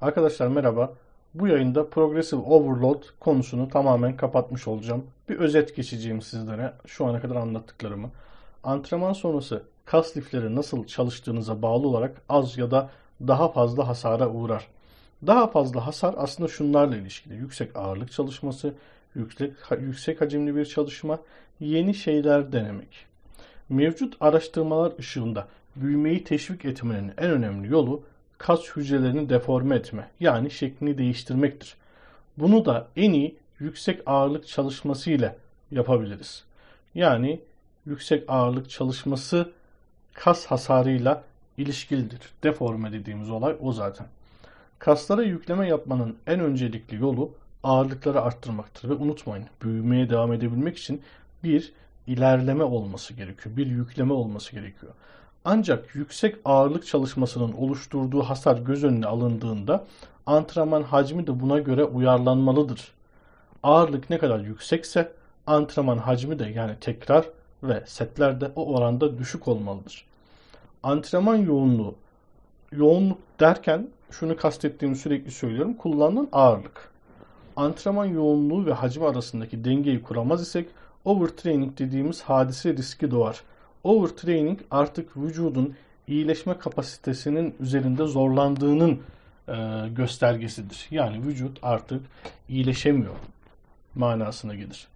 [0.00, 0.94] Arkadaşlar merhaba.
[1.34, 5.06] Bu yayında Progressive Overload konusunu tamamen kapatmış olacağım.
[5.28, 8.10] Bir özet geçeceğim sizlere şu ana kadar anlattıklarımı.
[8.64, 12.90] Antrenman sonrası kas lifleri nasıl çalıştığınıza bağlı olarak az ya da
[13.26, 14.66] daha fazla hasara uğrar.
[15.26, 17.34] Daha fazla hasar aslında şunlarla ilişkili.
[17.34, 18.74] Yüksek ağırlık çalışması,
[19.14, 21.18] yüksek, yüksek hacimli bir çalışma,
[21.60, 23.06] yeni şeyler denemek.
[23.68, 28.02] Mevcut araştırmalar ışığında büyümeyi teşvik etmenin en önemli yolu
[28.38, 31.76] kas hücrelerini deforme etme yani şeklini değiştirmektir.
[32.38, 35.36] Bunu da en iyi yüksek ağırlık çalışması ile
[35.70, 36.44] yapabiliriz.
[36.94, 37.40] Yani
[37.86, 39.52] yüksek ağırlık çalışması
[40.14, 41.24] kas hasarıyla
[41.58, 42.20] ilişkilidir.
[42.42, 44.06] Deforme dediğimiz olay o zaten.
[44.78, 47.32] Kaslara yükleme yapmanın en öncelikli yolu
[47.62, 51.02] ağırlıkları arttırmaktır ve unutmayın büyümeye devam edebilmek için
[51.44, 51.72] bir
[52.06, 53.56] ilerleme olması gerekiyor.
[53.56, 54.92] Bir yükleme olması gerekiyor.
[55.48, 59.84] Ancak yüksek ağırlık çalışmasının oluşturduğu hasar göz önüne alındığında
[60.26, 62.92] antrenman hacmi de buna göre uyarlanmalıdır.
[63.62, 65.12] Ağırlık ne kadar yüksekse
[65.46, 67.26] antrenman hacmi de yani tekrar
[67.62, 70.04] ve setler de o oranda düşük olmalıdır.
[70.82, 71.94] Antrenman yoğunluğu
[72.72, 75.74] yoğunluk derken şunu kastettiğimi sürekli söylüyorum.
[75.74, 76.90] Kullanılan ağırlık.
[77.56, 80.68] Antrenman yoğunluğu ve hacmi arasındaki dengeyi kuramaz isek
[81.04, 83.42] overtraining dediğimiz hadise riski doğar.
[83.86, 85.74] Overtraining artık vücudun
[86.08, 89.00] iyileşme kapasitesinin üzerinde zorlandığının
[89.48, 89.54] e,
[89.88, 90.86] göstergesidir.
[90.90, 92.02] Yani vücut artık
[92.48, 93.14] iyileşemiyor
[93.94, 94.88] manasına gelir.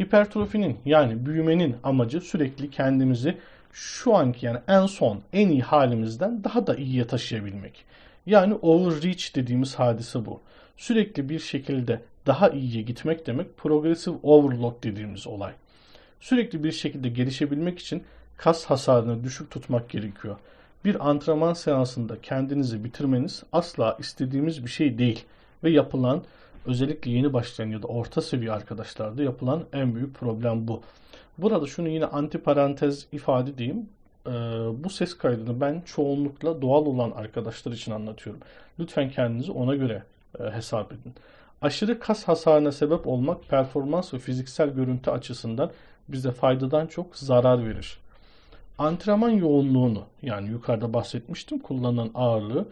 [0.00, 3.38] Hipertrofinin yani büyümenin amacı sürekli kendimizi
[3.72, 7.84] şu anki yani en son en iyi halimizden daha da iyiye taşıyabilmek.
[8.26, 10.40] Yani overreach dediğimiz hadise bu.
[10.76, 15.52] Sürekli bir şekilde daha iyiye gitmek demek progressive overload dediğimiz olay.
[16.20, 18.02] Sürekli bir şekilde gelişebilmek için
[18.36, 20.36] kas hasarını düşük tutmak gerekiyor.
[20.84, 25.24] Bir antrenman seansında kendinizi bitirmeniz asla istediğimiz bir şey değil
[25.64, 26.22] ve yapılan
[26.66, 30.82] özellikle yeni başlayan ya da orta seviye arkadaşlarda yapılan en büyük problem bu.
[31.38, 33.88] Burada şunu yine anti parantez ifade diyeyim.
[34.26, 34.30] Ee,
[34.84, 38.42] bu ses kaydını ben çoğunlukla doğal olan arkadaşlar için anlatıyorum.
[38.78, 40.02] Lütfen kendinizi ona göre
[40.40, 41.14] e, hesap edin.
[41.62, 45.70] Aşırı kas hasarına sebep olmak performans ve fiziksel görüntü açısından
[46.08, 47.98] bize faydadan çok zarar verir.
[48.78, 52.68] Antrenman yoğunluğunu yani yukarıda bahsetmiştim kullanılan ağırlığı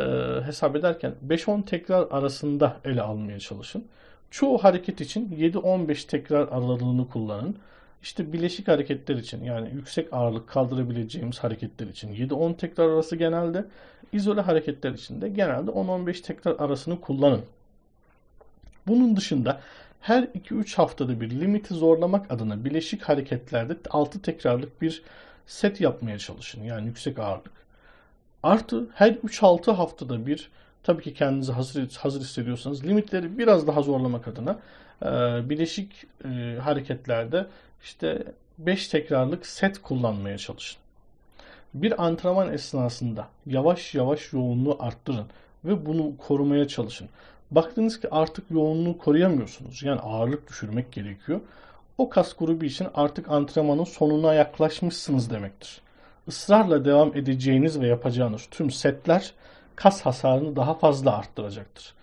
[0.00, 0.02] e,
[0.44, 3.84] hesap ederken 5-10 tekrar arasında ele almaya çalışın.
[4.30, 7.56] Çoğu hareket için 7-15 tekrar aralığını kullanın.
[8.02, 13.64] İşte bileşik hareketler için yani yüksek ağırlık kaldırabileceğimiz hareketler için 7-10 tekrar arası genelde,
[14.12, 17.42] izole hareketler için de genelde 10-15 tekrar arasını kullanın.
[18.86, 19.60] Bunun dışında
[20.00, 25.02] her 2-3 haftada bir limiti zorlamak adına bileşik hareketlerde 6 tekrarlık bir
[25.48, 26.62] set yapmaya çalışın.
[26.62, 27.52] Yani yüksek ağırlık.
[28.42, 30.50] Artı her 3-6 haftada bir
[30.82, 34.58] tabii ki kendinizi hazır, hazır hissediyorsanız limitleri biraz daha zorlamak adına
[35.02, 35.06] e,
[35.50, 37.46] bileşik e, hareketlerde
[37.82, 38.24] işte
[38.58, 40.78] 5 tekrarlık set kullanmaya çalışın.
[41.74, 45.26] Bir antrenman esnasında yavaş yavaş yoğunluğu arttırın
[45.64, 47.08] ve bunu korumaya çalışın.
[47.50, 49.82] Baktınız ki artık yoğunluğu koruyamıyorsunuz.
[49.82, 51.40] Yani ağırlık düşürmek gerekiyor.
[51.98, 55.80] O kas grubu için artık antrenmanın sonuna yaklaşmışsınız demektir.
[56.26, 59.32] Israrla devam edeceğiniz ve yapacağınız tüm setler
[59.76, 61.94] kas hasarını daha fazla arttıracaktır.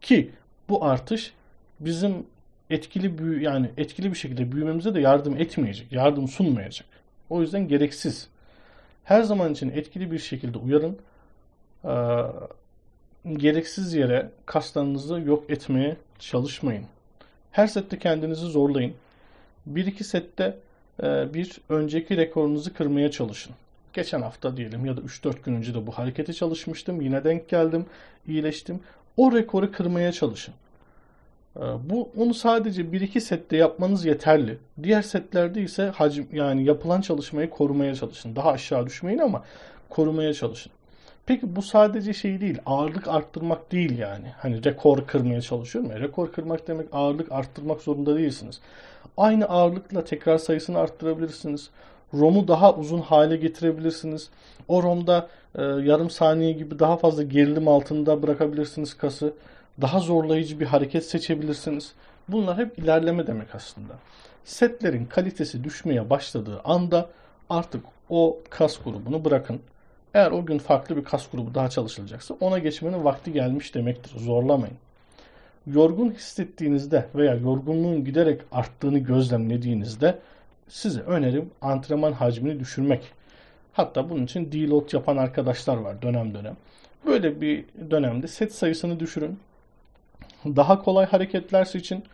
[0.00, 0.30] Ki
[0.68, 1.32] bu artış
[1.80, 2.26] bizim
[2.70, 6.88] etkili büyü yani etkili bir şekilde büyümemize de yardım etmeyecek, yardım sunmayacak.
[7.30, 8.28] O yüzden gereksiz.
[9.04, 10.98] Her zaman için etkili bir şekilde uyarın.
[11.84, 11.90] Ee,
[13.32, 16.84] gereksiz yere kaslarınızı yok etmeye çalışmayın.
[17.50, 18.94] Her sette kendinizi zorlayın.
[19.66, 20.56] Bir iki sette
[21.02, 23.52] e, bir önceki rekorunuzu kırmaya çalışın.
[23.92, 27.00] Geçen hafta diyelim ya da 3-4 gün önce de bu harekete çalışmıştım.
[27.00, 27.86] Yine denk geldim,
[28.28, 28.80] iyileştim.
[29.16, 30.54] O rekoru kırmaya çalışın.
[31.56, 34.58] E, bu onu sadece 1-2 sette yapmanız yeterli.
[34.82, 38.36] Diğer setlerde ise hacim yani yapılan çalışmayı korumaya çalışın.
[38.36, 39.44] Daha aşağı düşmeyin ama
[39.88, 40.72] korumaya çalışın.
[41.26, 44.26] Peki bu sadece şey değil, ağırlık arttırmak değil yani.
[44.38, 46.00] Hani rekor kırmaya çalışıyorum ya.
[46.00, 48.60] Rekor kırmak demek ağırlık arttırmak zorunda değilsiniz.
[49.16, 51.70] Aynı ağırlıkla tekrar sayısını arttırabilirsiniz.
[52.14, 54.30] ROM'u daha uzun hale getirebilirsiniz.
[54.68, 59.32] O ROM'da e, yarım saniye gibi daha fazla gerilim altında bırakabilirsiniz kası.
[59.80, 61.92] Daha zorlayıcı bir hareket seçebilirsiniz.
[62.28, 63.92] Bunlar hep ilerleme demek aslında.
[64.44, 67.08] Setlerin kalitesi düşmeye başladığı anda
[67.50, 69.60] artık o kas grubunu bırakın.
[70.14, 74.18] Eğer o gün farklı bir kas grubu daha çalışılacaksa ona geçmenin vakti gelmiş demektir.
[74.18, 74.76] Zorlamayın.
[75.66, 80.18] Yorgun hissettiğinizde veya yorgunluğun giderek arttığını gözlemlediğinizde
[80.68, 83.12] size önerim antrenman hacmini düşürmek.
[83.72, 86.56] Hatta bunun için deload yapan arkadaşlar var dönem dönem.
[87.06, 89.38] Böyle bir dönemde set sayısını düşürün.
[90.44, 92.04] Daha kolay hareketler için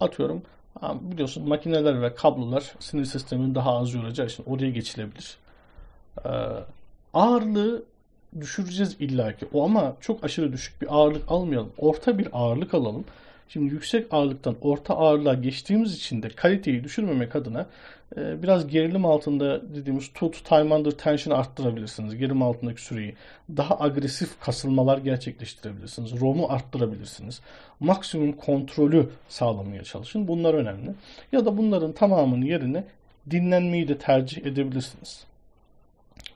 [0.00, 0.42] atıyorum
[0.82, 5.38] biliyorsun makineler ve kablolar sinir sistemini daha az yoracağı için oraya geçilebilir.
[6.24, 6.30] Ee,
[7.14, 7.82] ağırlığı
[8.40, 9.46] düşüreceğiz illaki.
[9.52, 11.72] O ama çok aşırı düşük bir ağırlık almayalım.
[11.78, 13.04] Orta bir ağırlık alalım.
[13.48, 17.66] Şimdi yüksek ağırlıktan orta ağırlığa geçtiğimiz için de kaliteyi düşürmemek adına
[18.16, 22.16] e, biraz gerilim altında dediğimiz tut, time under tension'ı arttırabilirsiniz.
[22.16, 23.14] Gerilim altındaki süreyi.
[23.56, 26.20] Daha agresif kasılmalar gerçekleştirebilirsiniz.
[26.20, 27.40] ROM'u arttırabilirsiniz.
[27.80, 30.28] Maksimum kontrolü sağlamaya çalışın.
[30.28, 30.90] Bunlar önemli.
[31.32, 32.84] Ya da bunların tamamının yerine
[33.30, 35.31] dinlenmeyi de tercih edebilirsiniz.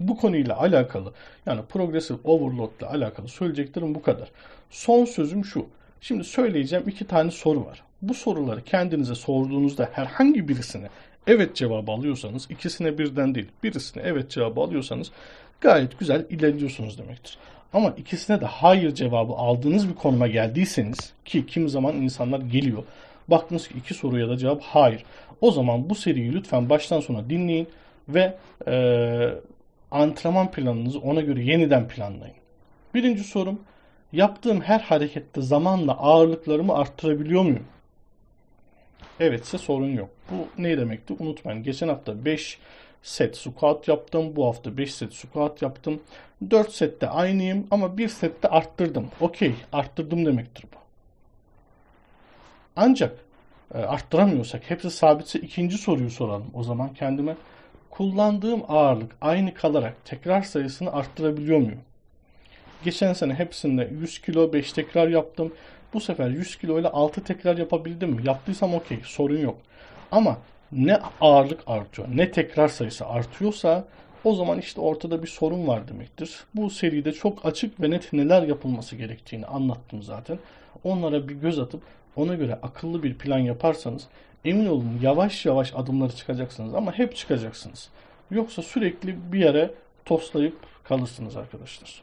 [0.01, 1.13] Bu konuyla alakalı
[1.47, 4.29] yani progressive overload ile alakalı söyleyeceklerim bu kadar.
[4.71, 5.67] Son sözüm şu.
[6.01, 7.83] Şimdi söyleyeceğim iki tane soru var.
[8.03, 10.89] Bu soruları kendinize sorduğunuzda herhangi birisine
[11.27, 15.11] evet cevabı alıyorsanız, ikisine birden değil, birisine evet cevabı alıyorsanız
[15.61, 17.39] gayet güzel ilerliyorsunuz demektir.
[17.73, 22.83] Ama ikisine de hayır cevabı aldığınız bir konuma geldiyseniz ki kim zaman insanlar geliyor.
[23.29, 25.05] Baktınız ki iki soruya da cevap hayır.
[25.41, 27.69] O zaman bu seriyi lütfen baştan sona dinleyin
[28.09, 28.75] ve e,
[29.97, 32.37] antrenman planınızı ona göre yeniden planlayın.
[32.95, 33.61] Birinci sorum
[34.13, 37.67] Yaptığım her harekette zamanla ağırlıklarımı arttırabiliyor muyum?
[39.21, 40.09] Evetse sorun yok.
[40.31, 41.15] Bu ne demekti?
[41.19, 41.63] Unutmayın.
[41.63, 42.59] Geçen hafta 5
[43.03, 44.37] set squat yaptım.
[44.37, 46.03] Bu hafta 5 set squat yaptım.
[46.51, 49.09] 4 sette aynıyım ama 1 sette arttırdım.
[49.21, 50.79] Okey, arttırdım demektir bu.
[52.77, 53.19] Ancak
[53.75, 56.51] e, arttıramıyorsak, hepsi sabitse ikinci soruyu soralım.
[56.55, 57.37] O zaman kendime
[57.97, 61.81] kullandığım ağırlık aynı kalarak tekrar sayısını arttırabiliyor muyum?
[62.85, 65.53] Geçen sene hepsinde 100 kilo 5 tekrar yaptım.
[65.95, 68.27] Bu sefer 100 kilo ile 6 tekrar yapabildim mi?
[68.27, 69.59] Yaptıysam okey sorun yok.
[70.13, 70.39] Ama
[70.73, 73.85] ne ağırlık artıyor ne tekrar sayısı artıyorsa
[74.27, 76.45] o zaman işte ortada bir sorun var demektir.
[76.55, 80.39] Bu seride çok açık ve net neler yapılması gerektiğini anlattım zaten.
[80.85, 81.83] Onlara bir göz atıp
[82.17, 84.09] ona göre akıllı bir plan yaparsanız
[84.45, 87.89] emin olun yavaş yavaş adımları çıkacaksınız ama hep çıkacaksınız.
[88.31, 89.71] Yoksa sürekli bir yere
[90.05, 92.03] toslayıp kalırsınız arkadaşlar.